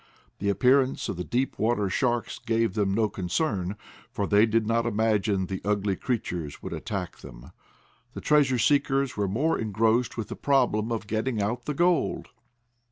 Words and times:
The 0.39 0.49
appearance 0.49 1.09
of 1.09 1.17
the 1.17 1.23
deep 1.23 1.59
water 1.59 1.87
sharks 1.87 2.39
gave 2.39 2.73
them 2.73 2.91
no 2.95 3.07
concern, 3.07 3.75
for 4.09 4.25
they 4.25 4.47
did 4.47 4.65
not 4.65 4.87
imagine 4.87 5.45
the 5.45 5.61
ugly 5.63 5.95
creatures 5.95 6.59
would 6.63 6.73
attack 6.73 7.17
them. 7.19 7.51
The 8.15 8.21
treasure 8.21 8.57
seekers 8.57 9.15
were 9.15 9.27
more 9.27 9.59
engrossed 9.59 10.17
with 10.17 10.29
the 10.29 10.35
problem 10.35 10.91
of 10.91 11.05
getting 11.05 11.39
out 11.39 11.65
the 11.65 11.75
gold. 11.75 12.29